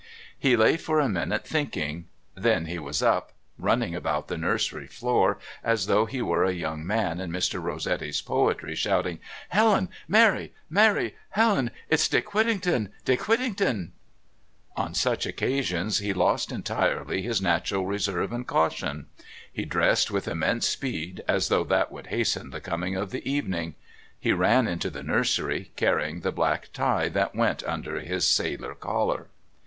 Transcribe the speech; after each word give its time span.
He 0.39 0.57
lay 0.57 0.77
for 0.77 0.99
a 0.99 1.07
minute 1.07 1.45
thinking 1.45 2.05
then 2.33 2.65
he 2.65 2.79
was 2.79 3.03
up, 3.03 3.33
running 3.59 3.93
about 3.93 4.29
the 4.29 4.35
nursery 4.39 4.87
floor 4.87 5.37
as 5.63 5.85
though 5.85 6.07
he 6.07 6.23
were 6.23 6.43
a 6.43 6.53
young 6.55 6.87
man 6.87 7.19
in 7.19 7.29
Mr. 7.31 7.61
Rossetti's 7.61 8.19
poetry 8.19 8.73
shouting: 8.73 9.19
"Helen! 9.49 9.89
Mary! 10.07 10.53
Mary! 10.71 11.13
Helen!... 11.29 11.69
It's 11.87 12.07
Dick 12.07 12.33
Whittington! 12.33 12.89
Dick 13.05 13.27
Whittington!" 13.27 13.91
On 14.75 14.95
such 14.95 15.27
occasions 15.27 15.99
he 15.99 16.13
lost 16.13 16.51
entirely 16.51 17.21
his 17.21 17.39
natural 17.39 17.85
reserve 17.85 18.33
and 18.33 18.47
caution. 18.47 19.05
He 19.53 19.65
dressed 19.65 20.09
with 20.09 20.27
immense 20.27 20.67
speed, 20.67 21.23
as 21.27 21.47
though 21.49 21.63
that 21.65 21.91
would 21.91 22.07
hasten 22.07 22.49
the 22.49 22.59
coming 22.59 22.95
of 22.95 23.11
the 23.11 23.23
evening. 23.29 23.75
He 24.19 24.33
ran 24.33 24.67
into 24.67 24.89
the 24.89 25.03
nursery, 25.03 25.69
carrying 25.75 26.21
the 26.21 26.31
black 26.31 26.69
tie 26.73 27.07
that 27.09 27.35
went 27.35 27.61
under 27.65 27.99
his 27.99 28.27
sailor 28.27 28.73
collar. 28.73 29.27